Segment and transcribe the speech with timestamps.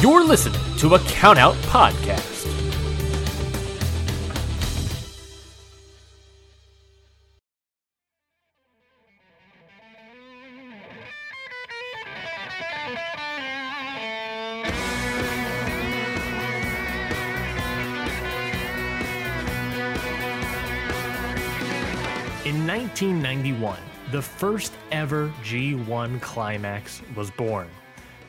[0.00, 2.46] You're listening to a Countout Podcast.
[22.46, 23.76] In 1991,
[24.12, 27.68] the first ever G1 climax was born,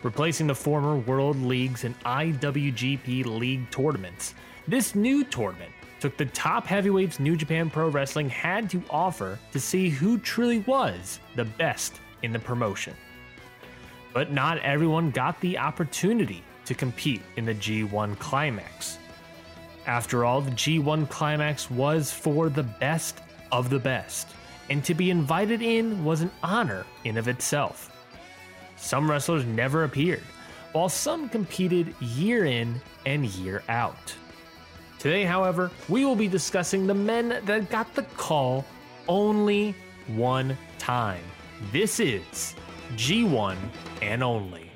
[0.03, 4.33] replacing the former World Leagues and IWGP League tournaments.
[4.67, 9.59] This new tournament took the top heavyweights New Japan Pro Wrestling had to offer to
[9.59, 12.95] see who truly was the best in the promotion.
[14.13, 18.97] But not everyone got the opportunity to compete in the G1 climax.
[19.85, 23.19] After all, the G1 climax was for the best
[23.51, 24.27] of the best,
[24.69, 27.98] and to be invited in was an honor in of itself.
[28.79, 30.23] Some wrestlers never appeared,
[30.71, 34.15] while some competed year in and year out.
[34.97, 38.65] Today, however, we will be discussing the men that got the call
[39.07, 39.75] only
[40.07, 41.23] one time.
[41.71, 42.55] This is
[42.95, 43.57] G1
[44.01, 44.68] and only.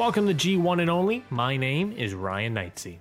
[0.00, 1.24] Welcome to G1 and Only.
[1.28, 2.96] My name is Ryan Knightsey.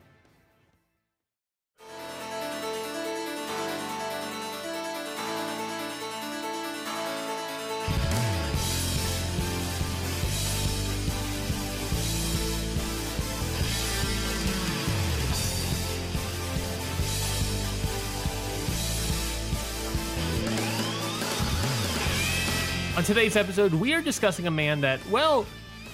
[22.98, 25.46] On today's episode, we are discussing a man that, well,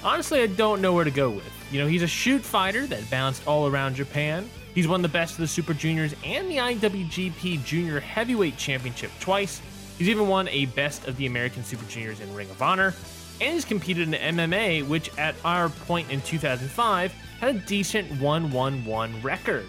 [0.05, 1.51] honestly, I don't know where to go with.
[1.71, 4.47] You know, he's a shoot fighter that bounced all around Japan.
[4.75, 9.61] He's won the best of the Super Juniors and the IWGP Junior Heavyweight Championship twice.
[9.97, 12.93] He's even won a Best of the American Super Juniors in Ring of Honor.
[13.41, 18.51] And he's competed in MMA, which at our point in 2005 had a decent 1
[18.51, 19.65] 1 1 record.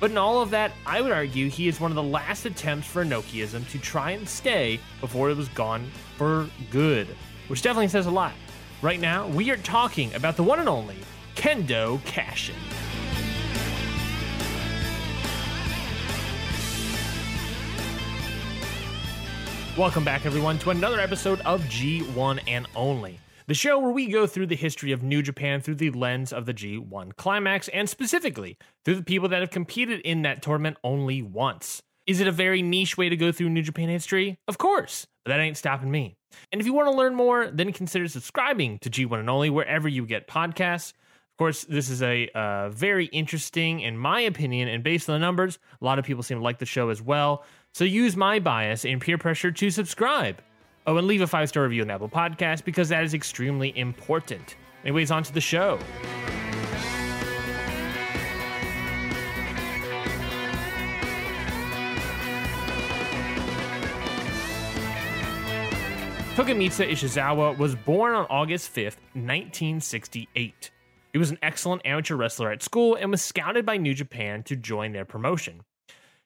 [0.00, 2.86] But in all of that, I would argue he is one of the last attempts
[2.86, 7.08] for Inokiism to try and stay before it was gone for good,
[7.48, 8.32] which definitely says a lot.
[8.80, 10.94] Right now, we are talking about the one and only
[11.34, 12.54] Kendo Kashin.
[19.76, 23.18] Welcome back, everyone, to another episode of G1 and Only,
[23.48, 26.46] the show where we go through the history of New Japan through the lens of
[26.46, 31.20] the G1 climax, and specifically through the people that have competed in that tournament only
[31.20, 31.82] once.
[32.06, 34.38] Is it a very niche way to go through New Japan history?
[34.46, 36.17] Of course, but that ain't stopping me.
[36.52, 39.88] And if you want to learn more, then consider subscribing to G1 and Only wherever
[39.88, 40.92] you get podcasts.
[40.92, 45.24] Of course, this is a uh, very interesting, in my opinion, and based on the
[45.24, 47.44] numbers, a lot of people seem to like the show as well.
[47.72, 50.42] So use my bias and peer pressure to subscribe.
[50.86, 54.56] Oh, and leave a five star review on Apple Podcast because that is extremely important.
[54.84, 55.78] Anyways, on to the show.
[66.38, 70.70] Tokumitsu Ishizawa was born on August 5th, 1968.
[71.12, 74.54] He was an excellent amateur wrestler at school and was scouted by New Japan to
[74.54, 75.62] join their promotion.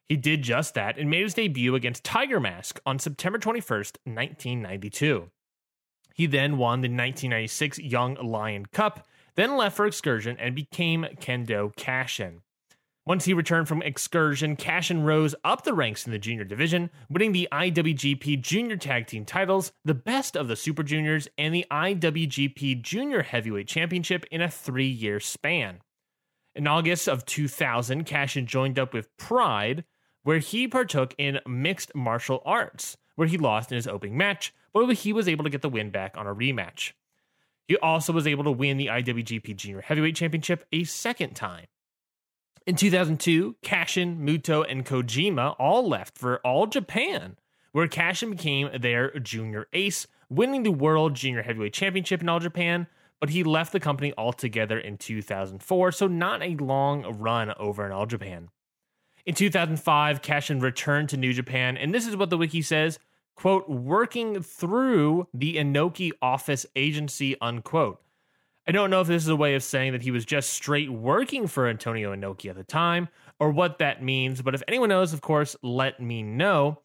[0.07, 5.31] He did just that and made his debut against Tiger Mask on September 21st, 1992.
[6.13, 11.75] He then won the 1996 Young Lion Cup, then left for Excursion and became Kendo
[11.75, 12.41] Kashin.
[13.05, 17.33] Once he returned from Excursion, Kashin rose up the ranks in the junior division, winning
[17.33, 22.81] the IWGP Junior Tag Team titles, the best of the Super Juniors, and the IWGP
[22.81, 25.81] Junior Heavyweight Championship in a three year span.
[26.55, 29.83] In August of 2000, Kashin joined up with Pride,
[30.23, 34.87] where he partook in mixed martial arts, where he lost in his opening match, but
[34.93, 36.93] he was able to get the win back on a rematch.
[37.67, 41.65] He also was able to win the IWGP Junior Heavyweight Championship a second time.
[42.65, 47.35] In 2002, Kashin, Muto, and Kojima all left for All Japan,
[47.73, 52.87] where Kashin became their junior ace, winning the World Junior Heavyweight Championship in All Japan,
[53.19, 57.91] but he left the company altogether in 2004, so not a long run over in
[57.91, 58.49] All Japan.
[59.25, 62.97] In 2005, Kashin returned to New Japan, and this is what the wiki says,
[63.35, 68.02] quote, working through the Inoki office agency, unquote.
[68.65, 70.89] I don't know if this is a way of saying that he was just straight
[70.89, 75.11] working for Antonio Inoki at the time or what that means, but if anyone knows,
[75.11, 76.79] of course, let me know.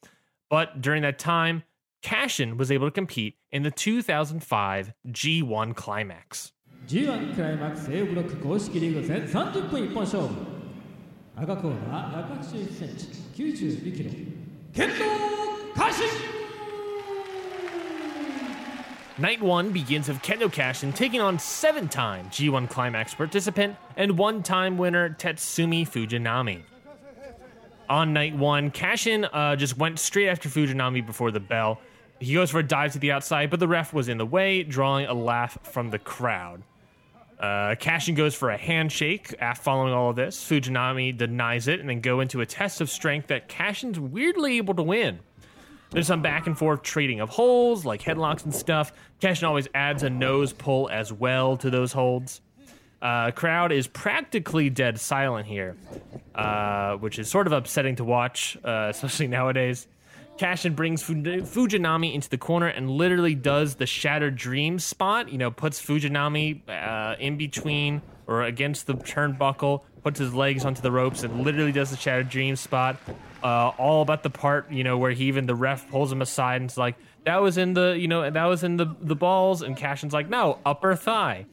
[0.51, 1.63] But during that time,
[2.03, 6.53] Kashin was able to compete in the 2005 G1 Climax.
[6.89, 10.29] G1 クライマックス A ブロック公式リーグ戦30分一本勝負
[11.37, 14.11] 赤コーナー180センチ92キロ
[14.73, 14.95] 剣道
[15.77, 16.38] 家臣
[19.21, 24.45] Night 1 begins with Kendo Kashin taking on seven time G1 Climax participant and one
[24.45, 26.63] time winner Tatsumi Fujinami.
[27.91, 31.81] On night 1, Kashin uh, just went straight after Fujinami before the bell.
[32.21, 34.63] He goes for a dive to the outside, but the ref was in the way,
[34.63, 36.63] drawing a laugh from the crowd.
[37.41, 40.45] Uh, Kashin goes for a handshake after following all of this.
[40.45, 44.75] Fujinami denies it and then go into a test of strength that Kashin's weirdly able
[44.75, 45.19] to win.
[45.91, 48.93] There's some back and forth trading of holds, like headlocks and stuff.
[49.21, 52.41] Kashin always adds a nose pull as well to those holds.
[53.01, 55.77] Uh, crowd is practically dead silent here,
[56.35, 59.87] uh, which is sort of upsetting to watch, uh, especially nowadays.
[60.37, 65.31] Kashin brings Fujinami into the corner and literally does the Shattered Dreams spot.
[65.31, 70.81] You know, puts Fujinami uh, in between or against the turnbuckle, puts his legs onto
[70.81, 72.99] the ropes, and literally does the Shattered Dreams spot.
[73.43, 76.61] Uh, all about the part, you know, where he even the ref pulls him aside
[76.61, 79.61] and it's like, that was in the, you know, that was in the the balls,
[79.63, 81.47] and Kashin's like, no, upper thigh.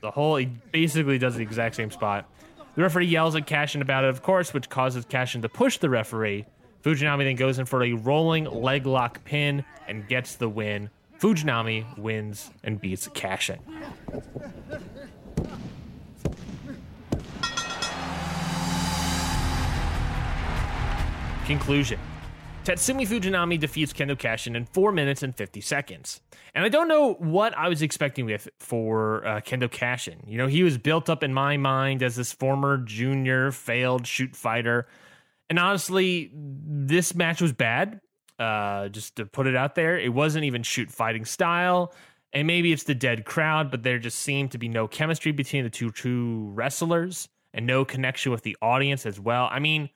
[0.00, 2.28] The whole, he basically does the exact same spot.
[2.74, 5.88] The referee yells at Kashin about it, of course, which causes Kashin to push the
[5.90, 6.44] referee.
[6.82, 10.90] Fujinami then goes in for a rolling leg lock pin and gets the win.
[11.20, 13.58] Fujinami wins and beats Kashin.
[21.46, 21.98] Conclusion
[22.64, 26.20] Tatsumi Fujinami defeats Kendo Kashin in 4 minutes and 50 seconds.
[26.54, 30.18] And I don't know what I was expecting with for uh, Kendo Kashin.
[30.28, 34.36] You know, he was built up in my mind as this former junior failed shoot
[34.36, 34.86] fighter.
[35.50, 38.00] And honestly, this match was bad.
[38.38, 41.92] Uh, just to put it out there, it wasn't even shoot fighting style.
[42.32, 45.64] And maybe it's the dead crowd, but there just seemed to be no chemistry between
[45.64, 49.48] the two true wrestlers and no connection with the audience as well.
[49.50, 49.90] I mean,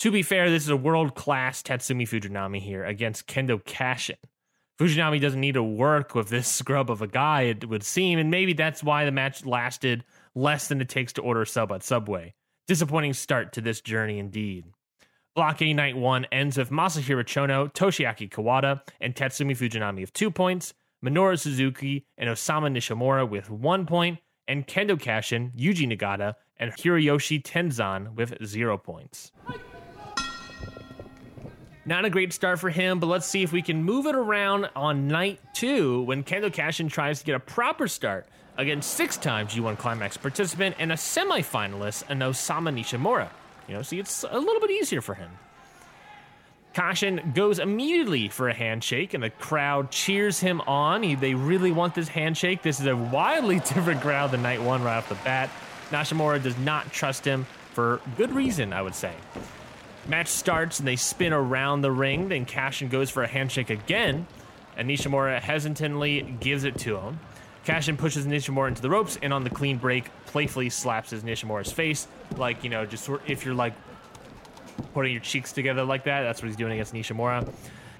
[0.00, 4.16] to be fair, this is a world class Tatsumi Fujinami here against Kendo Kashin.
[4.78, 8.30] Fujinami doesn't need to work with this scrub of a guy, it would seem, and
[8.30, 10.04] maybe that's why the match lasted
[10.34, 12.34] less than it takes to order sub at Subway.
[12.68, 14.66] Disappointing start to this journey indeed.
[15.34, 20.30] Block A Night 1 ends with Masahiro Chono, Toshiaki Kawada, and Tatsumi Fujinami with two
[20.30, 20.74] points,
[21.04, 27.42] Minoru Suzuki and Osamu Nishimura with one point, and Kendo Kashin, Yuji Nagata, and Hiroyoshi
[27.42, 29.30] Tenzan with zero points.
[31.88, 34.68] Not a great start for him, but let's see if we can move it around
[34.76, 38.26] on night two when Kendo Kashin tries to get a proper start
[38.58, 43.30] against six time G1 Climax participant and a semifinalist, an Osamu Nishimura.
[43.66, 45.30] You know, see, it's a little bit easier for him.
[46.74, 51.02] Kashin goes immediately for a handshake, and the crowd cheers him on.
[51.02, 52.60] He, they really want this handshake.
[52.60, 55.48] This is a wildly different crowd than night one right off the bat.
[55.88, 59.14] Nishimura does not trust him for good reason, I would say.
[60.08, 62.28] Match starts and they spin around the ring.
[62.28, 64.26] Then Kashin goes for a handshake again,
[64.76, 67.20] and Nishimura hesitantly gives it to him.
[67.66, 71.70] Kashin pushes Nishimura into the ropes and on the clean break, playfully slaps his Nishimura's
[71.70, 72.08] face.
[72.36, 73.74] Like, you know, just sort if you're like
[74.94, 77.52] putting your cheeks together like that, that's what he's doing against Nishimura.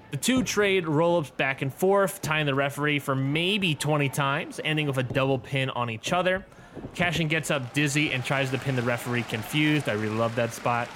[0.09, 4.59] The two trade roll ups back and forth, tying the referee for maybe 20 times,
[4.63, 6.43] ending with a double pin on each other.
[6.95, 9.87] Kashin gets up dizzy and tries to pin the referee confused.
[9.87, 10.87] I really love that spot.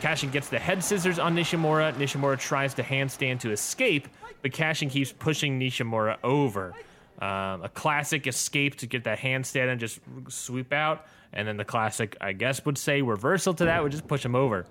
[0.00, 1.92] Kashin gets the head scissors on Nishimura.
[1.94, 4.08] Nishimura tries to handstand to escape,
[4.42, 6.74] but Kashin keeps pushing Nishimura over.
[7.20, 11.06] Um, a classic escape to get that handstand and just sweep out.
[11.32, 14.36] And then the classic, I guess, would say reversal to that would just push him
[14.36, 14.66] over.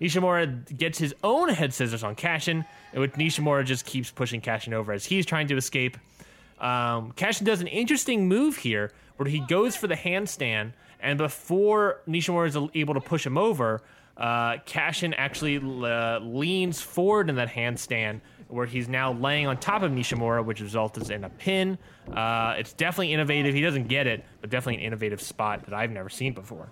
[0.00, 4.72] Nishimura gets his own head scissors on Kashin, and with Nishimura just keeps pushing Kashin
[4.72, 5.96] over as he's trying to escape.
[6.58, 12.00] Um, Kashin does an interesting move here where he goes for the handstand, and before
[12.08, 13.82] Nishimura is able to push him over,
[14.16, 19.82] uh, Kashin actually uh, leans forward in that handstand where he's now laying on top
[19.82, 21.78] of Nishimura, which results in a pin.
[22.12, 23.54] Uh, it's definitely innovative.
[23.54, 26.68] He doesn't get it, but definitely an innovative spot that I've never seen before.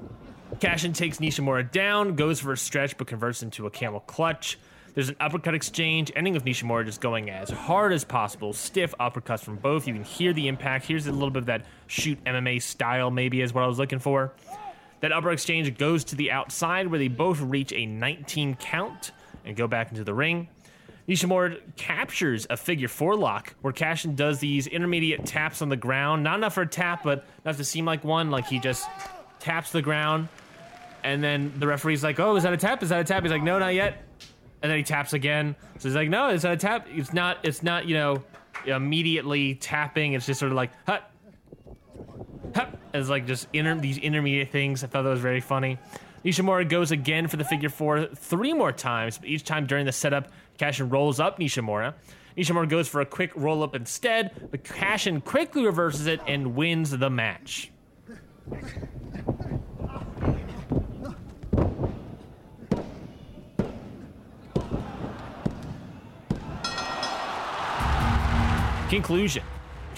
[0.56, 4.58] Kashin takes Nishimura down, goes for a stretch, but converts into a camel clutch.
[4.94, 8.52] There's an uppercut exchange, ending with Nishimura just going as hard as possible.
[8.52, 9.86] Stiff uppercuts from both.
[9.86, 10.86] You can hear the impact.
[10.86, 14.00] Here's a little bit of that shoot MMA style, maybe, is what I was looking
[14.00, 14.32] for.
[15.00, 19.12] That upper exchange goes to the outside where they both reach a 19 count
[19.44, 20.48] and go back into the ring.
[21.08, 26.22] Nishimura captures a figure four lock where Kashin does these intermediate taps on the ground.
[26.22, 28.30] Not enough for a tap, but enough to seem like one.
[28.30, 28.86] Like he just
[29.38, 30.28] taps the ground,
[31.04, 32.82] And then the referee's like, "Oh, is that a tap?
[32.82, 34.02] Is that a tap?" He's like, "No, not yet."
[34.62, 35.54] And then he taps again.
[35.78, 37.38] So he's like, "No, is that a tap?" It's not.
[37.44, 37.86] It's not.
[37.86, 38.24] You know,
[38.66, 40.14] immediately tapping.
[40.14, 41.08] It's just sort of like, "Hut,
[42.54, 44.82] hut." It's like just inter- these intermediate things.
[44.82, 45.78] I thought that was very funny.
[46.24, 49.92] Nishimura goes again for the figure four three more times, but each time during the
[49.92, 50.28] setup,
[50.58, 51.94] Kashin rolls up Nishimura.
[52.36, 56.90] Nishimura goes for a quick roll up instead, but Kashin quickly reverses it and wins
[56.90, 57.70] the match.
[68.88, 69.42] Conclusion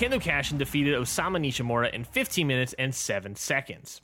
[0.00, 4.00] Kendo Kashin defeated Osamu Nishimura in 15 minutes and 7 seconds.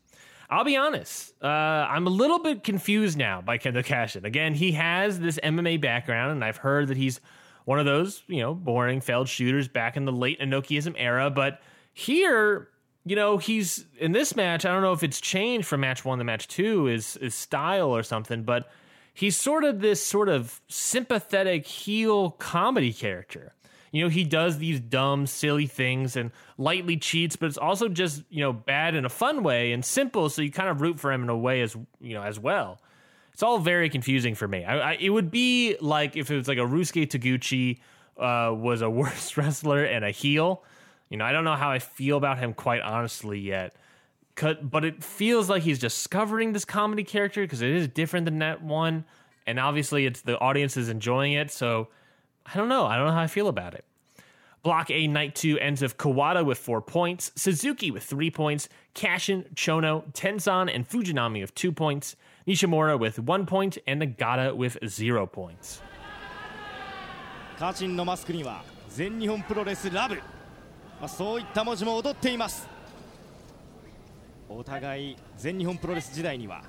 [0.50, 4.24] I'll be honest, uh, I'm a little bit confused now by Kendo Kashin.
[4.24, 7.22] Again, he has this MMA background, and I've heard that he's
[7.64, 11.30] one of those, you know, boring, failed shooters back in the late Inokiism era.
[11.30, 11.62] But
[11.94, 12.68] here,
[13.06, 14.66] you know, he's in this match.
[14.66, 17.88] I don't know if it's changed from match one to match two, is is style
[17.88, 18.70] or something, but
[19.14, 23.54] he's sort of this sort of sympathetic heel comedy character.
[23.92, 28.22] You know, he does these dumb, silly things and lightly cheats, but it's also just,
[28.30, 31.12] you know, bad in a fun way and simple, so you kind of root for
[31.12, 32.80] him in a way as, you know, as well.
[33.32, 34.64] It's all very confusing for me.
[34.64, 37.78] I, I, it would be like if it was like a Ryusuke Taguchi
[38.18, 40.62] uh, was a worse wrestler and a heel.
[41.10, 43.74] You know, I don't know how I feel about him quite honestly yet.
[44.40, 48.62] But it feels like he's discovering this comedy character because it is different than that
[48.62, 49.04] one.
[49.46, 51.50] And obviously, it's the audience is enjoying it.
[51.50, 51.88] So
[52.52, 52.86] I don't know.
[52.86, 53.84] I don't know how I feel about it.
[54.62, 59.54] Block A Night 2 ends with Kawada with four points, Suzuki with three points, Kashin,
[59.54, 62.16] Chono, Tenzan, and Fujinami with two points,
[62.48, 65.80] Nishimura with one point, and Nagata with zero points.
[67.58, 70.22] カーチンのマスクには全日本プロレスラブ、ま
[71.02, 72.68] あ、そういった文字も踊っています
[74.48, 76.64] お互い全日本プロレス時代には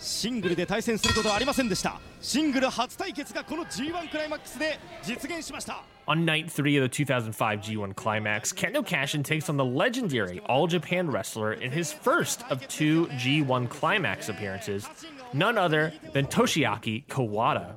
[0.00, 9.56] シングルで対戦することはありませんでしたシングル初対決がこの G1 クライマックスで実現しました On night three of the 2005 G1 Climax, Kendo Kashin takes on
[9.56, 14.88] the legendary All Japan wrestler in his first of two G1 Climax appearances,
[15.32, 17.74] none other than Toshiaki Kawada.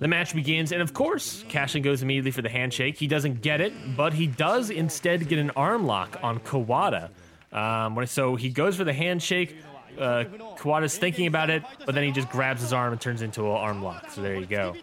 [0.00, 2.96] The match begins, and of course, Kashin goes immediately for the handshake.
[2.96, 7.10] He doesn't get it, but he does instead get an arm lock on Kawada.
[7.52, 9.56] Um, so he goes for the handshake,
[9.98, 10.24] uh,
[10.56, 13.50] Kawada's thinking about it, but then he just grabs his arm and turns into an
[13.52, 14.10] arm lock.
[14.10, 14.74] So there you go.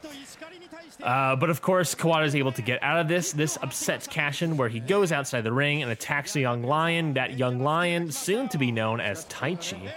[1.04, 3.34] Uh, but of course, Kawada is able to get out of this.
[3.34, 7.14] This upsets Kashin, where he goes outside the ring and attacks a young lion.
[7.14, 9.92] That young lion, soon to be known as Taichi.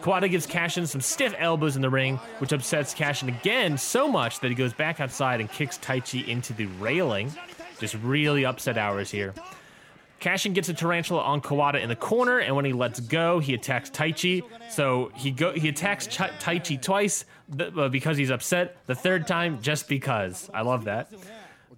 [0.00, 4.40] Kawada gives Kashin some stiff elbows in the ring, which upsets Kashin again so much
[4.40, 7.30] that he goes back outside and kicks Taichi into the railing.
[7.78, 9.32] Just really upset hours here.
[10.22, 13.54] Kashin gets a tarantula on Kawada in the corner, and when he lets go, he
[13.54, 14.42] attacks Taichi.
[14.70, 17.24] So he go he attacks Ch- Taichi twice
[17.56, 18.76] th- uh, because he's upset.
[18.86, 20.48] The third time, just because.
[20.54, 21.12] I love that.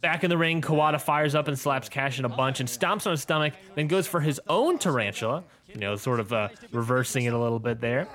[0.03, 3.13] Back in the ring, Kawada fires up and slaps Kashin a bunch and stomps on
[3.13, 5.43] his stomach, then goes for his own tarantula.
[5.69, 8.07] You know, sort of uh, reversing it a little bit there.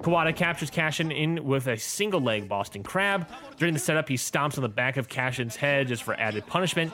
[0.00, 3.28] Kawada captures Kashin in with a single leg Boston Crab.
[3.56, 6.92] During the setup, he stomps on the back of Kashin's head just for added punishment.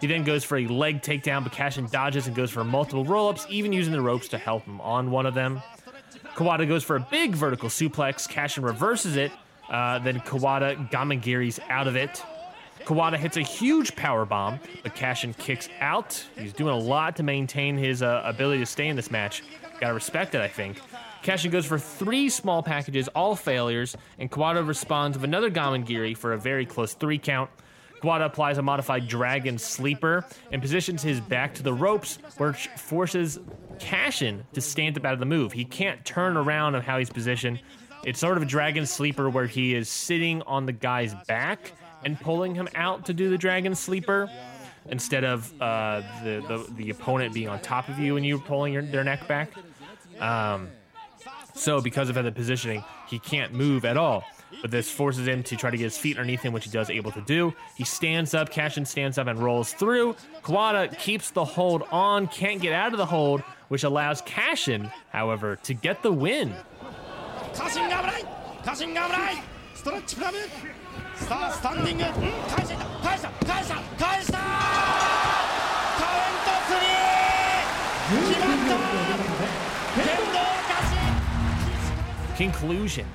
[0.00, 3.28] He then goes for a leg takedown, but Kashin dodges and goes for multiple roll
[3.28, 5.62] ups, even using the ropes to help him on one of them.
[6.34, 8.28] Kawada goes for a big vertical suplex.
[8.28, 9.32] Kashin reverses it.
[9.70, 12.22] Uh, then Kawada Gamengiris out of it.
[12.84, 16.24] Kawada hits a huge power bomb, but Kashin kicks out.
[16.38, 19.42] He's doing a lot to maintain his uh, ability to stay in this match.
[19.80, 20.80] Gotta respect it, I think.
[21.22, 26.34] Kashin goes for three small packages, all failures, and Kawada responds with another Gamengiri for
[26.34, 27.50] a very close three count.
[28.06, 33.40] Kawada applies a modified Dragon Sleeper and positions his back to the ropes, which forces
[33.78, 35.52] Kashin to stand up out of the move.
[35.52, 37.60] He can't turn around of how he's positioned.
[38.04, 41.72] It's sort of a Dragon Sleeper where he is sitting on the guy's back
[42.04, 44.30] and pulling him out to do the Dragon Sleeper
[44.88, 48.72] instead of uh, the, the the opponent being on top of you and you pulling
[48.72, 49.50] your, their neck back.
[50.20, 50.68] Um,
[51.54, 54.22] so because of the positioning, he can't move at all
[54.62, 56.90] but this forces him to try to get his feet underneath him, which he does
[56.90, 57.54] able to do.
[57.76, 60.16] He stands up, Kashin stands up and rolls through.
[60.42, 65.56] Kawada keeps the hold on, can't get out of the hold, which allows Kashin, however,
[65.56, 66.54] to get the win.
[82.36, 83.06] Conclusion.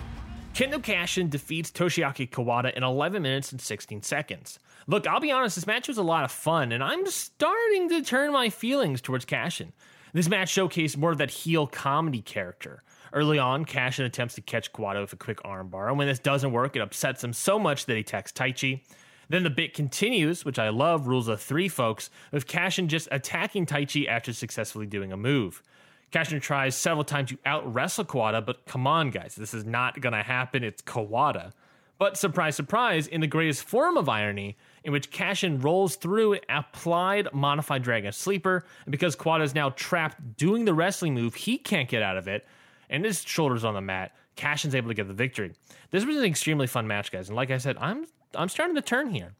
[0.62, 4.60] Kendo Kashin defeats Toshiaki Kawada in 11 minutes and 16 seconds.
[4.86, 8.04] Look, I'll be honest, this match was a lot of fun, and I'm starting to
[8.04, 9.72] turn my feelings towards Kashin.
[10.14, 12.84] This match showcased more of that heel comedy character.
[13.12, 16.52] Early on, Kashin attempts to catch Kawada with a quick armbar, and when this doesn't
[16.52, 18.82] work, it upsets him so much that he attacks Taichi.
[19.30, 23.66] Then the bit continues, which I love, rules of three folks, with Kashin just attacking
[23.66, 25.64] Taichi after successfully doing a move.
[26.12, 30.00] Kashin tries several times to out wrestle Kawada, but come on, guys, this is not
[30.02, 30.64] gonna happen.
[30.64, 31.54] It's Kawada.
[31.98, 37.28] But surprise, surprise, in the greatest form of irony, in which Kashin rolls through applied
[37.32, 41.88] modified Dragon Sleeper, and because Kawada is now trapped doing the wrestling move, he can't
[41.88, 42.46] get out of it,
[42.90, 44.14] and his shoulders on the mat.
[44.36, 45.54] Kashin's able to get the victory.
[45.92, 48.82] This was an extremely fun match, guys, and like I said, I'm I'm starting to
[48.82, 49.36] turn here.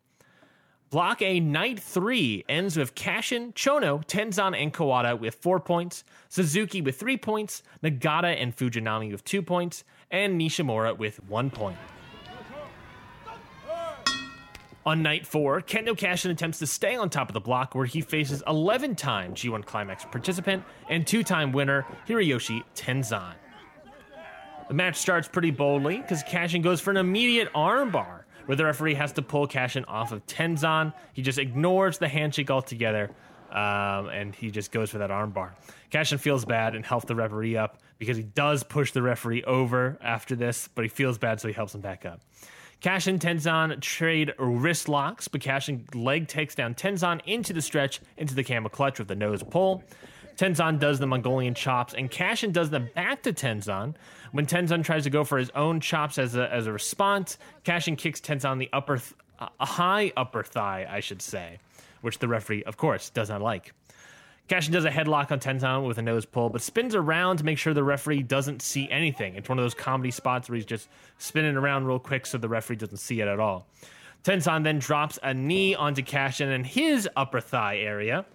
[0.92, 6.82] Block A Night 3 ends with Kashin, Chono, Tenzan, and Kawada with 4 points, Suzuki
[6.82, 11.78] with 3 points, Nagata and Fujinami with 2 points, and Nishimura with 1 point.
[14.86, 18.02] On night 4, Kendo Kashin attempts to stay on top of the block where he
[18.02, 23.36] faces 11 time G1 Climax participant and 2 time winner Hiroyoshi Tenzan.
[24.68, 28.96] The match starts pretty boldly because Kashin goes for an immediate armbar where the referee
[28.96, 30.94] has to pull Kashin off of Tenzan.
[31.14, 33.12] He just ignores the handshake altogether,
[33.52, 35.52] um, and he just goes for that armbar.
[35.92, 39.98] Kashin feels bad and helps the referee up because he does push the referee over
[40.02, 42.22] after this, but he feels bad, so he helps him back up.
[42.82, 48.34] Kashin Tenzan trade wrist locks, but Kashin leg takes down Tenzan into the stretch into
[48.34, 49.84] the camel clutch with the nose pull.
[50.36, 53.94] Tenzan does the Mongolian chops, and Kashin does them back to Tenzan.
[54.32, 57.98] When Tenzan tries to go for his own chops as a, as a response, Kashin
[57.98, 59.14] kicks Tenzan the upper, th-
[59.60, 61.60] a high upper thigh, I should say,
[62.02, 63.74] which the referee, of course, does not like.
[64.48, 67.58] Kashin does a headlock on Tenzan with a nose pull, but spins around to make
[67.58, 69.36] sure the referee doesn't see anything.
[69.36, 72.50] It's one of those comedy spots where he's just spinning around real quick so the
[72.50, 73.68] referee doesn't see it at all.
[74.24, 78.26] Tenzan then drops a knee onto Kashin in his upper thigh area.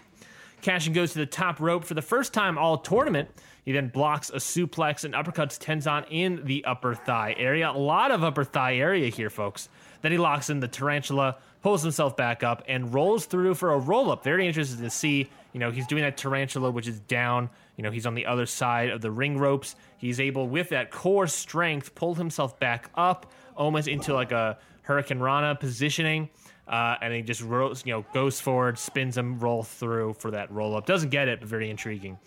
[0.63, 3.29] Kashin goes to the top rope for the first time all tournament.
[3.65, 7.71] He then blocks a suplex and uppercuts Tenzan in the upper thigh area.
[7.71, 9.69] A lot of upper thigh area here, folks.
[10.03, 13.79] Then he locks in the tarantula, pulls himself back up, and rolls through for a
[13.79, 14.23] roll up.
[14.23, 15.29] Very interesting to see.
[15.53, 17.51] You know, he's doing that tarantula, which is down.
[17.77, 19.75] You know, he's on the other side of the ring ropes.
[19.99, 25.19] He's able, with that core strength, pull himself back up almost into like a Hurricane
[25.19, 26.29] Rana positioning.
[26.69, 30.51] Uh, and he just rolls, you know, goes forward, spins him, roll through for that
[30.51, 30.87] roll up.
[30.87, 32.19] Doesn't get it, but very intriguing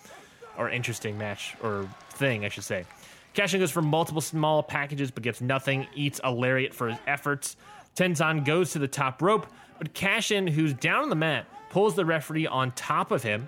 [0.57, 2.85] or interesting match or thing, I should say.
[3.33, 7.57] Kashin goes for multiple small packages but gets nothing, eats a lariat for his efforts.
[7.95, 9.47] Tenzan goes to the top rope,
[9.77, 13.47] but Kashin, who's down on the mat, pulls the referee on top of him.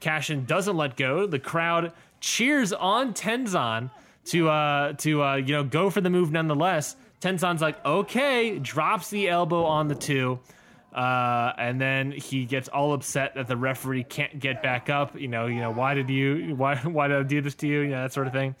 [0.00, 1.26] Kashin doesn't let go.
[1.26, 3.90] The crowd cheers on Tenzan
[4.24, 6.96] to uh to uh you know go for the move nonetheless.
[7.22, 10.40] Tenzan's like, okay, drops the elbow on the two.
[10.92, 15.18] Uh, and then he gets all upset that the referee can't get back up.
[15.18, 17.80] You know, you know, why did you, why, why did I do this to you?
[17.80, 18.54] You know, that sort of thing.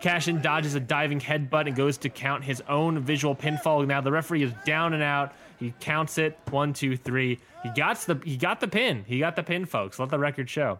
[0.00, 3.86] Kashin dodges a diving headbutt and goes to count his own visual pinfall.
[3.86, 5.32] Now the referee is down and out.
[5.58, 7.40] He counts it one, two, three.
[7.62, 9.04] He got the he got the pin.
[9.06, 9.98] He got the pin, folks.
[9.98, 10.78] Let the record show.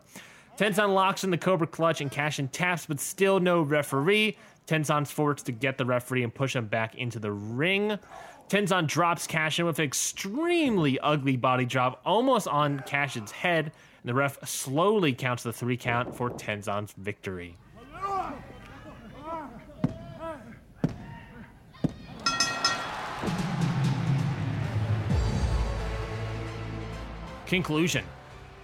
[0.58, 4.36] Tenzan locks in the Cobra clutch and Kashin taps, but still no referee.
[4.66, 7.98] Tenzan's forced to get the referee and push him back into the ring.
[8.48, 13.66] Tenzan drops Kashin with an extremely ugly body drop, almost on Kashin's head.
[13.66, 17.56] And the ref slowly counts the three count for Tenzan's victory.
[27.46, 28.04] Conclusion.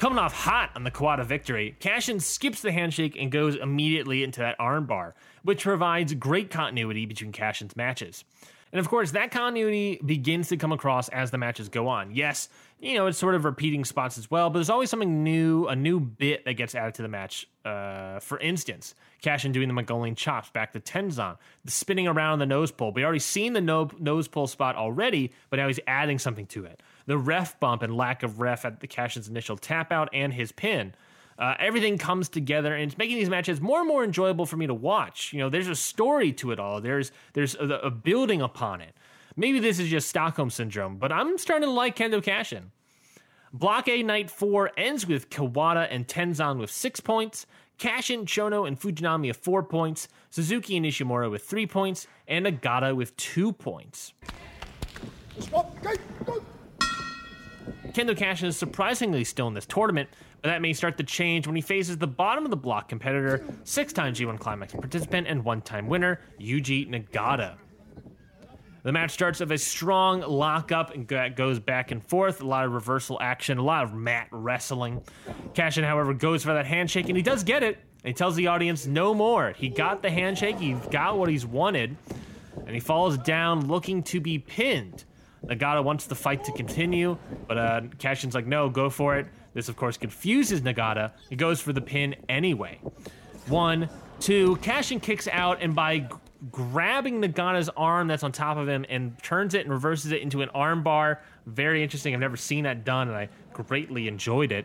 [0.01, 4.41] Coming off hot on the Kawada victory, Kashin skips the handshake and goes immediately into
[4.41, 8.25] that armbar, which provides great continuity between Kashin's matches.
[8.73, 12.15] And of course, that continuity begins to come across as the matches go on.
[12.15, 12.49] Yes,
[12.81, 15.77] you know, it's sort of repeating spots as well, but there's always something new, a
[15.77, 17.47] new bit that gets added to the match.
[17.63, 22.47] Uh, for instance, Kashin doing the Mongolian chops back to Tenzan, the spinning around the
[22.47, 22.93] nose pull.
[22.93, 26.65] We already seen the no- nose pull spot already, but now he's adding something to
[26.65, 26.83] it.
[27.05, 30.51] The ref bump and lack of ref at the Kashin's initial tap out and his
[30.51, 30.95] pin.
[31.39, 34.67] Uh, everything comes together and it's making these matches more and more enjoyable for me
[34.67, 35.33] to watch.
[35.33, 36.83] You know, there's a story to it all.
[36.83, 38.95] There's there's a, a building upon it.
[39.41, 42.65] Maybe this is just Stockholm syndrome, but I'm starting to like Kendo Kashin.
[43.55, 47.47] Block A Night 4 ends with Kawada and Tenzan with 6 points,
[47.79, 52.95] Kashin, Chono, and Fujinami with 4 points, Suzuki and Nishimura with 3 points, and Nagata
[52.95, 54.13] with 2 points.
[57.95, 60.11] Kendo Kashin is surprisingly still in this tournament,
[60.43, 63.43] but that may start to change when he faces the bottom of the block competitor,
[63.65, 67.57] six time G1 Climax participant and one time winner, Yuji Nagata.
[68.83, 72.41] The match starts with a strong lockup and goes back and forth.
[72.41, 75.03] A lot of reversal action, a lot of mat wrestling.
[75.53, 77.77] Kashin, however, goes for that handshake and he does get it.
[78.03, 79.53] And he tells the audience no more.
[79.53, 81.97] He got the handshake, he got what he's wanted,
[82.57, 85.05] and he falls down looking to be pinned.
[85.45, 87.17] Nagata wants the fight to continue,
[87.47, 89.27] but uh, Kashin's like, no, go for it.
[89.53, 91.13] This, of course, confuses Nagata.
[91.29, 92.79] He goes for the pin anyway.
[93.49, 93.89] One,
[94.21, 96.09] two, Kashin kicks out, and by
[96.51, 100.43] grabbing Nagata's arm that's on top of him and turns it and reverses it into
[100.43, 102.15] an arm bar, very interesting.
[102.15, 104.65] I've never seen that done, and I greatly enjoyed it.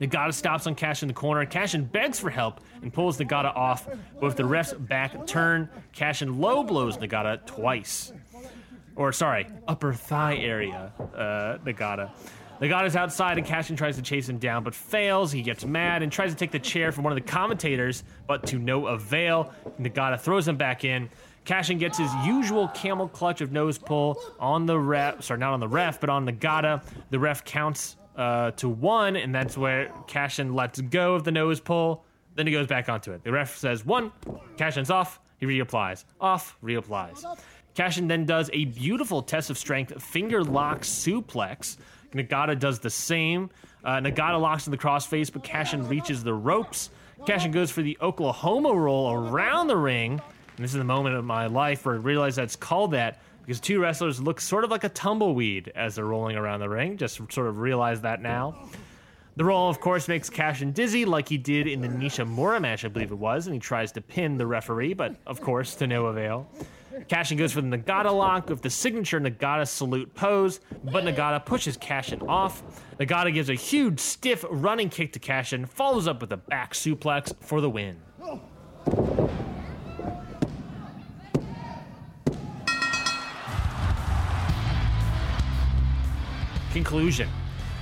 [0.00, 1.44] Nagata stops on Kashin the corner.
[1.44, 3.88] Kashin begs for help and pulls Nagata off.
[4.20, 8.12] With the ref's back turn, Kashin low blows Nagata twice.
[8.96, 12.10] Or, sorry, upper thigh area, uh, Nagata.
[12.60, 15.32] Nagata's outside and Kashin tries to chase him down, but fails.
[15.32, 18.46] He gets mad and tries to take the chair from one of the commentators, but
[18.48, 19.52] to no avail.
[19.80, 21.08] Nagata throws him back in.
[21.46, 25.60] Kashin gets his usual camel clutch of nose pull on the ref, sorry, not on
[25.60, 26.84] the ref, but on Nagata.
[27.08, 31.60] The ref counts uh, to one, and that's where Kashin lets go of the nose
[31.60, 32.04] pull.
[32.34, 33.24] Then he goes back onto it.
[33.24, 34.12] The ref says one,
[34.56, 36.04] Kashin's off, he reapplies.
[36.20, 37.24] Off, reapplies.
[37.74, 41.78] Kashin then does a beautiful test of strength finger lock suplex.
[42.12, 43.50] Nagata does the same.
[43.84, 46.90] Uh, Nagata locks in the crossface, but Kashin reaches the ropes.
[47.26, 50.12] Kashin goes for the Oklahoma roll around the ring.
[50.12, 53.60] And this is the moment of my life where I realize that's called that because
[53.60, 56.96] two wrestlers look sort of like a tumbleweed as they're rolling around the ring.
[56.96, 58.68] Just sort of realize that now.
[59.36, 62.88] The roll, of course, makes Kashin dizzy like he did in the Nishimura match, I
[62.88, 66.06] believe it was, and he tries to pin the referee, but of course, to no
[66.06, 66.46] avail.
[67.08, 71.76] Kashin goes for the Nagata lock with the signature Nagata salute pose, but Nagata pushes
[71.76, 72.62] Kashin off.
[72.98, 77.34] Nagata gives a huge, stiff running kick to Kashin, follows up with a back suplex
[77.40, 78.00] for the win.
[86.72, 87.28] Conclusion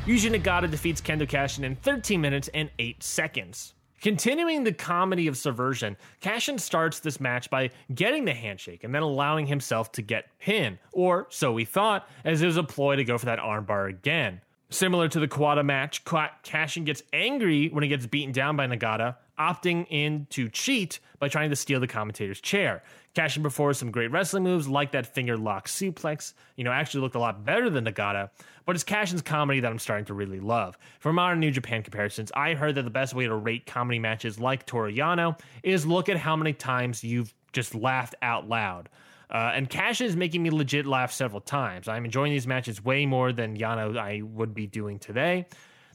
[0.06, 3.74] Yuji Nagata defeats Kendo Kashin in 13 minutes and 8 seconds.
[4.00, 9.02] Continuing the comedy of subversion, Kashin starts this match by getting the handshake and then
[9.02, 13.04] allowing himself to get pinned, or so we thought, as it was a ploy to
[13.04, 14.40] go for that armbar again.
[14.70, 19.16] Similar to the Kawada match, Kashin gets angry when he gets beaten down by Nagata,
[19.38, 22.82] opting in to cheat by trying to steal the commentator's chair.
[23.14, 26.34] Kashin performs some great wrestling moves like that finger lock suplex.
[26.56, 28.30] You know, actually looked a lot better than Nagata,
[28.64, 30.78] but it's Kashin's comedy that I'm starting to really love.
[31.00, 34.38] For modern New Japan comparisons, I heard that the best way to rate comedy matches
[34.38, 38.88] like Toru Yano is look at how many times you've just laughed out loud.
[39.30, 41.86] Uh, and Kashin is making me legit laugh several times.
[41.88, 45.46] I'm enjoying these matches way more than Yano I would be doing today.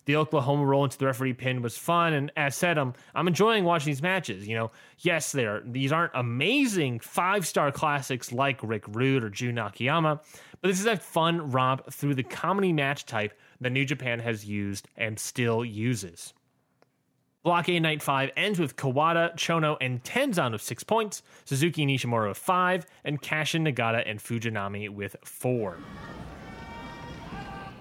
[0.05, 3.63] The Oklahoma roll into the referee pin was fun, and as said, I'm I'm enjoying
[3.63, 4.47] watching these matches.
[4.47, 9.57] You know, yes, they're these aren't amazing five star classics like Rick Rude or Jun
[9.57, 10.19] Akiyama,
[10.61, 14.45] but this is a fun romp through the comedy match type that New Japan has
[14.45, 16.33] used and still uses.
[17.43, 22.31] Block A Night 5 ends with Kawada, Chono, and Tenzan of 6 points, Suzuki Nishimura
[22.31, 25.77] of 5, and Kashin, Nagata, and Fujinami with 4.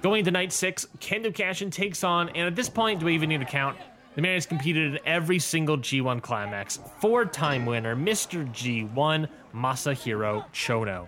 [0.02, 3.28] Going into night 6, Kendo Kashin takes on, and at this point, do we even
[3.28, 3.78] need to count?
[4.16, 6.80] The man has competed in every single G1 climax.
[7.00, 8.44] Four time winner, Mr.
[8.52, 11.06] G1, Masahiro Chono.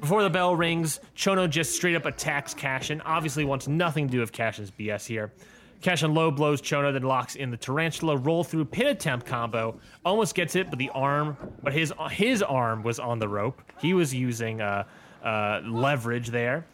[0.00, 3.00] Before the bell rings, Chono just straight up attacks Kashin.
[3.04, 5.32] Obviously, wants nothing to do with Kashin's BS here.
[5.80, 9.78] Kashin low blows Chono, then locks in the tarantula roll through pin attempt combo.
[10.04, 13.62] Almost gets it, but the arm, but his his arm was on the rope.
[13.80, 14.84] He was using uh,
[15.22, 16.66] uh, leverage there.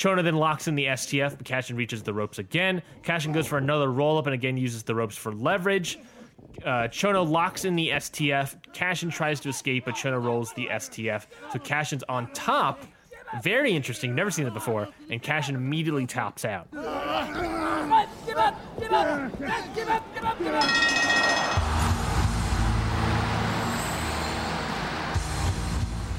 [0.00, 2.80] Chono then locks in the STF, but Kashin reaches the ropes again.
[3.02, 5.98] Kashin goes for another roll up and again uses the ropes for leverage.
[6.64, 8.56] Uh, Chono locks in the STF.
[8.72, 11.26] Kashin tries to escape, but Chono rolls the STF.
[11.52, 12.82] So Kashin's on top.
[13.42, 14.14] Very interesting.
[14.14, 14.88] Never seen it before.
[15.10, 16.66] And Kashin immediately taps out.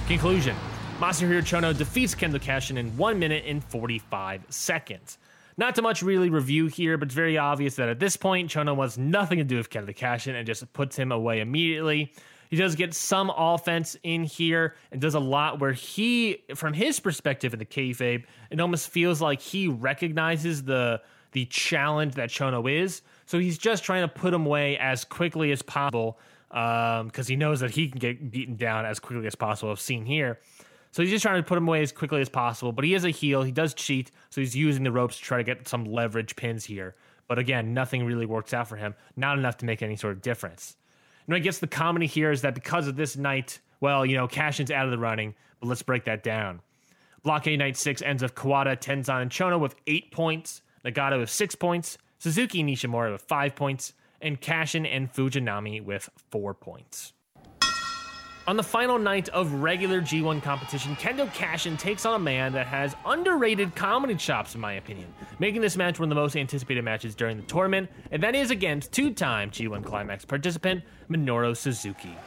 [0.07, 0.55] Conclusion
[1.01, 5.17] Masahiro Chono defeats Kendo Kashin in 1 minute and 45 seconds.
[5.57, 8.75] Not too much really review here, but it's very obvious that at this point, Chono
[8.75, 12.13] wants nothing to do with Kendo Kashin and just puts him away immediately.
[12.51, 16.99] He does get some offense in here and does a lot where he, from his
[16.99, 22.71] perspective in the kayfabe, it almost feels like he recognizes the the challenge that Chono
[22.71, 23.01] is.
[23.25, 27.35] So he's just trying to put him away as quickly as possible because um, he
[27.37, 29.71] knows that he can get beaten down as quickly as possible.
[29.71, 30.37] I've seen here.
[30.91, 32.71] So he's just trying to put him away as quickly as possible.
[32.71, 33.43] But he is a heel.
[33.43, 34.11] He does cheat.
[34.29, 36.95] So he's using the ropes to try to get some leverage pins here.
[37.27, 38.93] But again, nothing really works out for him.
[39.15, 40.75] Not enough to make any sort of difference.
[41.25, 44.27] And I guess the comedy here is that because of this night, well, you know,
[44.27, 45.33] Kashin's out of the running.
[45.61, 46.61] But let's break that down.
[47.23, 50.61] Block A Night 6 ends with Kawada, Tenzan, and Chono with 8 points.
[50.83, 51.97] Nagata with 6 points.
[52.17, 53.93] Suzuki Nishimura with 5 points.
[54.21, 57.13] and Kashin and Fujinami with four points.
[58.47, 62.65] On the final night of regular G1 competition, Kendo Kashin takes on a man that
[62.65, 66.83] has underrated comedy chops, in my opinion, making this match one of the most anticipated
[66.83, 72.17] matches during the tournament, and that is against two time G1 Climax participant Minoru Suzuki.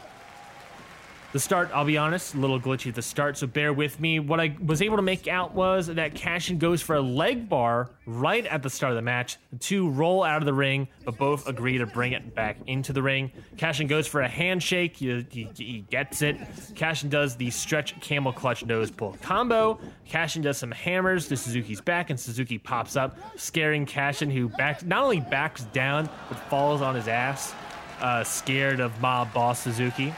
[1.34, 4.20] The start, I'll be honest, a little glitchy at the start, so bear with me.
[4.20, 7.90] What I was able to make out was that Kashin goes for a leg bar
[8.06, 9.38] right at the start of the match.
[9.50, 12.92] The two roll out of the ring, but both agree to bring it back into
[12.92, 13.32] the ring.
[13.56, 16.38] Kashin goes for a handshake, he, he, he gets it.
[16.74, 19.80] Kashin does the stretch camel clutch nose pull combo.
[20.08, 24.52] Kashin does some hammers to Suzuki's back, and Suzuki pops up, scaring Kashin, who
[24.86, 27.52] not only backs down, but falls on his ass,
[28.00, 30.14] uh, scared of mob boss Suzuki.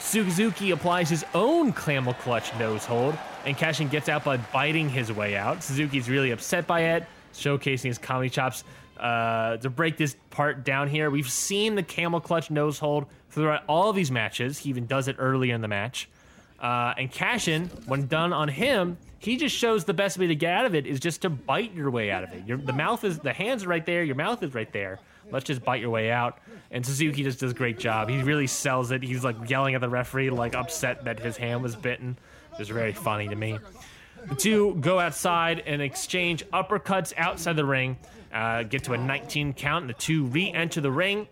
[0.00, 5.12] Suzuki applies his own camel clutch nose hold, and Kashin gets out by biting his
[5.12, 5.62] way out.
[5.62, 8.64] Suzuki's really upset by it, showcasing his comedy chops.
[8.98, 13.62] Uh, to break this part down here, we've seen the camel clutch nose hold throughout
[13.68, 14.58] all of these matches.
[14.58, 16.08] He even does it earlier in the match.
[16.60, 20.52] Uh, and Kashin, when done on him, he just shows the best way to get
[20.52, 22.46] out of it is just to bite your way out of it.
[22.46, 24.98] Your, the mouth is, the hands are right there, your mouth is right there.
[25.30, 26.38] Let's just bite your way out.
[26.70, 28.08] And Suzuki just does a great job.
[28.08, 29.02] He really sells it.
[29.02, 32.18] He's like yelling at the referee, like upset that his hand was bitten.
[32.58, 33.58] It's very funny to me.
[34.26, 37.96] The two go outside and exchange uppercuts outside the ring,
[38.32, 41.28] uh, get to a 19 count, and the two re enter the ring.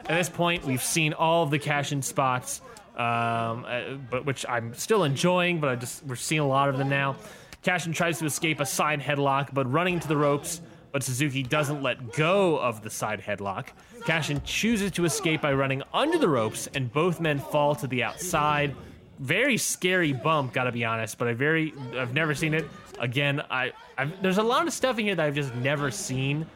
[0.00, 2.60] At this point, we've seen all of the Kashin spots,
[2.96, 6.78] um, uh, but which I'm still enjoying, but I just we're seeing a lot of
[6.78, 7.16] them now.
[7.64, 10.60] Kashin tries to escape a side headlock, but running into the ropes,
[10.96, 13.66] but Suzuki doesn't let go of the side headlock.
[14.06, 18.02] Kashin chooses to escape by running under the ropes, and both men fall to the
[18.02, 18.74] outside.
[19.18, 22.64] Very scary bump, gotta be honest, but I very I've never seen it.
[22.98, 26.46] Again, I I've, there's a lot of stuff in here that I've just never seen,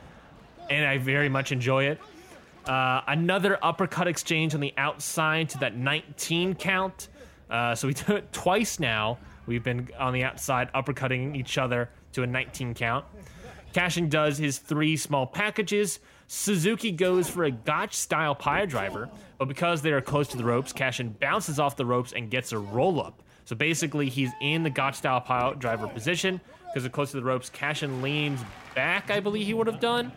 [0.71, 2.01] and I very much enjoy it.
[2.65, 7.09] Uh, another uppercut exchange on the outside to that 19 count.
[7.51, 9.19] Uh, so we do it twice now.
[9.45, 13.05] We've been on the outside uppercutting each other to a 19 count.
[13.73, 16.01] Kashin does his three small packages.
[16.27, 20.45] Suzuki goes for a gotch style pile driver, but because they are close to the
[20.45, 23.23] ropes, Kashin bounces off the ropes and gets a roll up.
[23.45, 27.25] So basically, he's in the gotch style pile driver position because they're close to the
[27.25, 27.51] ropes.
[27.51, 28.41] Kashin leans
[28.75, 30.13] back, I believe he would have done.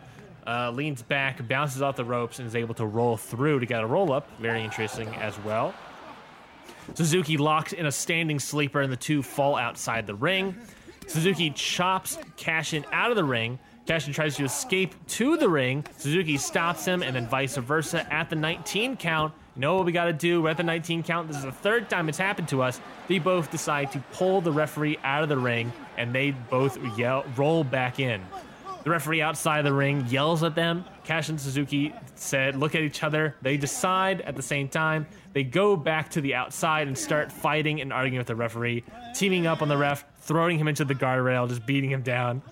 [0.46, 3.82] Uh, leans back, bounces off the ropes, and is able to roll through to get
[3.82, 4.28] a roll up.
[4.38, 5.74] Very interesting as well.
[6.94, 10.54] Suzuki locks in a standing sleeper, and the two fall outside the ring.
[11.06, 13.58] Suzuki chops Kashin out of the ring.
[13.86, 15.84] Kashin tries to escape to the ring.
[15.98, 19.34] Suzuki stops him, and then vice versa at the 19 count.
[19.54, 20.42] You know what we got to do?
[20.42, 21.28] We're at the 19 count.
[21.28, 22.80] This is the third time it's happened to us.
[23.08, 27.24] They both decide to pull the referee out of the ring, and they both yell,
[27.36, 28.22] roll back in.
[28.84, 30.84] The referee outside the ring yells at them.
[31.04, 33.34] Cash and Suzuki said, look at each other.
[33.40, 35.06] They decide at the same time.
[35.32, 39.46] They go back to the outside and start fighting and arguing with the referee, teaming
[39.46, 42.42] up on the ref, throwing him into the guardrail, just beating him down.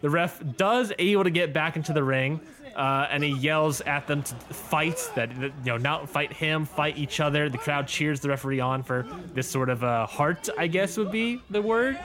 [0.00, 2.40] The ref does able to get back into the ring,
[2.76, 5.10] uh, and he yells at them to fight.
[5.14, 7.48] That you know, not fight him, fight each other.
[7.48, 11.10] The crowd cheers the referee on for this sort of uh, heart, I guess would
[11.10, 11.98] be the word.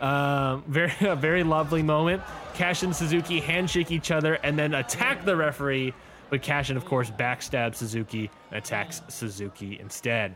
[0.00, 2.22] Um, very a very lovely moment.
[2.54, 5.92] Cash and Suzuki handshake each other and then attack the referee.
[6.34, 10.34] But Kashin, of course, backstabs Suzuki and attacks Suzuki instead.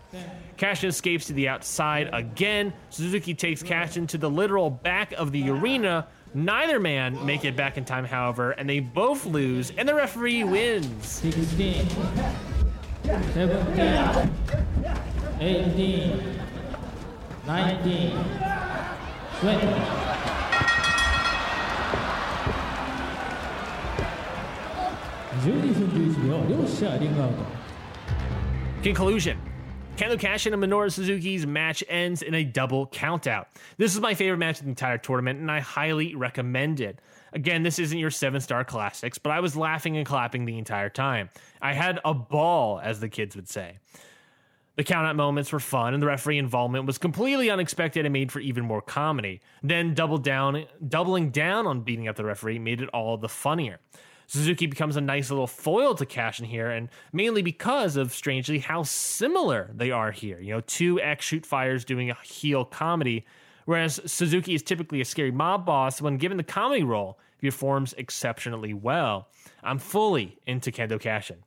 [0.56, 2.72] Kashin escapes to the outside again.
[2.90, 6.06] Suzuki takes Kashin to the literal back of the arena.
[6.34, 10.44] Neither man make it back in time, however, and they both lose, and the referee
[10.44, 11.04] wins.
[11.04, 11.88] 16,
[13.02, 14.30] 17,
[15.40, 16.40] 18,
[17.44, 18.24] 19,
[19.40, 20.07] 20.
[28.82, 29.40] Conclusion.
[29.96, 33.46] Kendo Kashin and Minoru Suzuki's match ends in a double countout.
[33.76, 37.00] This is my favorite match of the entire tournament, and I highly recommend it.
[37.32, 40.88] Again, this isn't your seven star classics, but I was laughing and clapping the entire
[40.88, 41.30] time.
[41.60, 43.78] I had a ball, as the kids would say.
[44.76, 48.38] The countout moments were fun, and the referee involvement was completely unexpected and made for
[48.38, 49.40] even more comedy.
[49.62, 53.80] Then double down, doubling down on beating up the referee made it all the funnier.
[54.28, 58.82] Suzuki becomes a nice little foil to Kashin here, and mainly because of strangely how
[58.82, 60.38] similar they are here.
[60.38, 63.24] You know, two ex shoot fires doing a heel comedy,
[63.64, 66.02] whereas Suzuki is typically a scary mob boss.
[66.02, 69.28] When given the comedy role, he performs exceptionally well.
[69.62, 71.38] I'm fully into Kendo Kashin.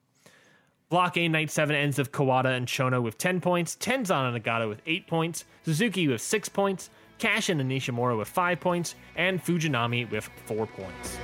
[0.90, 4.68] Block A Night 7 ends of Kawada and Chono with 10 points, Tenzan and Nagata
[4.68, 6.90] with 8 points, Suzuki with 6 points,
[7.20, 11.18] Kashin and Nishimura with 5 points, and Fujinami with 4 points.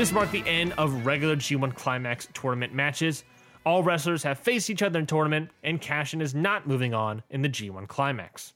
[0.00, 3.22] This marked the end of regular G1 Climax tournament matches.
[3.66, 7.42] All wrestlers have faced each other in tournament, and Kashin is not moving on in
[7.42, 8.54] the G1 Climax.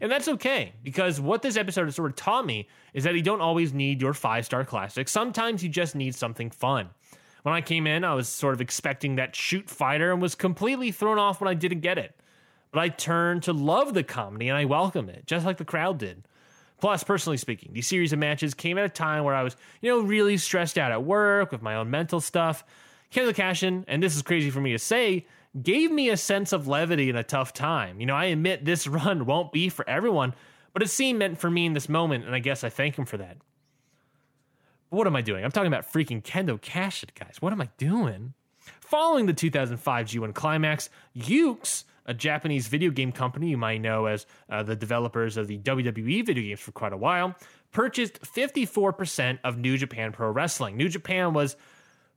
[0.00, 3.22] And that's okay, because what this episode has sort of taught me is that you
[3.22, 5.06] don't always need your five star classic.
[5.06, 6.90] Sometimes you just need something fun.
[7.44, 10.90] When I came in, I was sort of expecting that shoot fighter and was completely
[10.90, 12.16] thrown off when I didn't get it.
[12.72, 15.98] But I turned to love the comedy and I welcomed it, just like the crowd
[15.98, 16.24] did.
[16.80, 19.90] Plus, personally speaking, these series of matches came at a time where I was, you
[19.90, 22.64] know, really stressed out at work with my own mental stuff.
[23.12, 25.26] Kendo Kashin, and this is crazy for me to say,
[25.60, 28.00] gave me a sense of levity in a tough time.
[28.00, 30.34] You know, I admit this run won't be for everyone,
[30.72, 33.04] but it seemed meant for me in this moment, and I guess I thank him
[33.04, 33.36] for that.
[34.90, 35.44] But what am I doing?
[35.44, 37.36] I'm talking about freaking Kendo Kashin, guys.
[37.40, 38.34] What am I doing?
[38.80, 44.26] Following the 2005 G1 Climax, Yuke's, a Japanese video game company you might know as
[44.48, 47.34] uh, the developers of the WWE video games for quite a while,
[47.72, 50.76] purchased 54% of New Japan Pro Wrestling.
[50.76, 51.56] New Japan was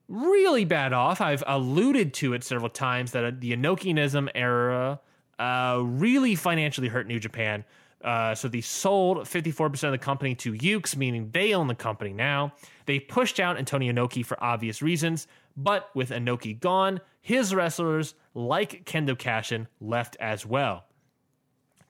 [0.08, 1.22] really bad off.
[1.22, 5.00] I've alluded to it several times that the Inokiism era
[5.40, 7.66] uh, really financially hurt New Japan.
[8.04, 12.12] Uh, so they sold 54% of the company to Yuke's, meaning they own the company
[12.12, 12.54] now.
[12.86, 18.84] They pushed out Antonio Inoki for obvious reasons, but with Inoki gone, his wrestlers, like
[18.86, 20.84] Kendo Kashin, left as well.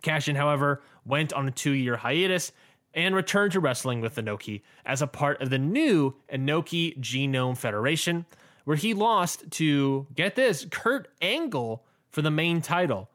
[0.04, 2.52] Kashin, however, went on a two year hiatus
[2.94, 8.28] and returned to wrestling with Inoki as a part of the new Inoki Genome Federation,
[8.64, 13.10] where he lost to, get this, Kurt Angle for the main title.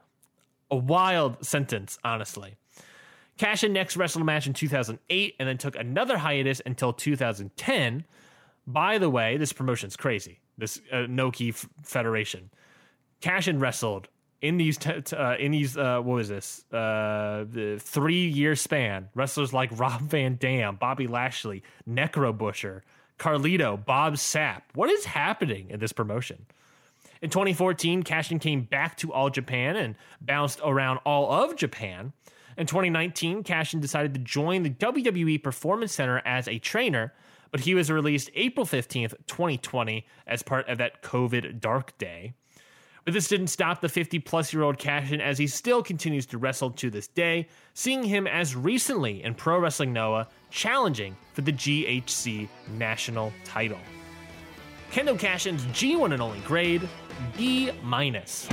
[0.72, 2.56] A wild sentence, honestly.
[3.38, 8.04] Kashin next wrestled a match in 2008 and then took another hiatus until 2010.
[8.66, 10.40] By the way, this promotion's crazy.
[10.58, 12.50] This uh, Noki F- Federation.
[13.22, 14.08] Kashin wrestled
[14.42, 18.54] in these t- t- uh, in these uh, what was this uh, the three year
[18.54, 22.84] span wrestlers like Rob Van Dam, Bobby Lashley, Necro Butcher,
[23.18, 24.62] Carlito, Bob Sapp.
[24.74, 26.46] What is happening in this promotion?
[27.20, 32.12] In 2014, Kashin came back to All Japan and bounced around all of Japan.
[32.56, 37.12] In 2019, Kashin decided to join the WWE Performance Center as a trainer,
[37.50, 42.34] but he was released April 15th, 2020, as part of that COVID dark day.
[43.04, 46.36] But this didn't stop the 50 plus year old Kashin as he still continues to
[46.36, 51.52] wrestle to this day, seeing him as recently in Pro Wrestling Noah challenging for the
[51.52, 53.80] GHC national title.
[54.90, 56.86] Kendo Kashin's G1 and only grade,
[57.36, 58.46] B minus.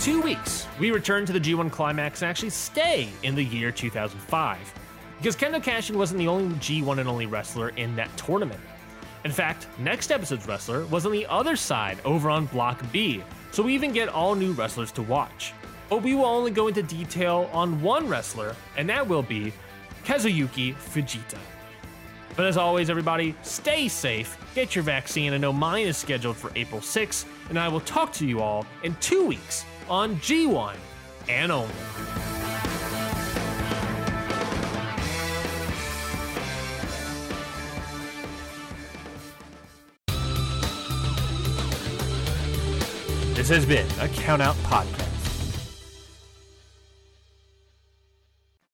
[0.00, 4.74] Two weeks, we return to the G1 Climax and actually stay in the year 2005.
[5.18, 8.60] Because Kendo Kashin wasn't the only G1 and only wrestler in that tournament.
[9.24, 13.64] In fact, next episode's wrestler was on the other side over on Block B, so
[13.64, 15.52] we even get all new wrestlers to watch.
[15.90, 19.52] But we will only go into detail on one wrestler, and that will be
[20.04, 21.40] Kazuyuki Fujita.
[22.36, 25.32] But as always, everybody, stay safe, get your vaccine.
[25.32, 28.64] I know mine is scheduled for April 6th, and I will talk to you all
[28.84, 30.74] in two weeks on G1
[31.28, 31.74] and only.
[43.34, 45.07] This has been a Countout Podcast.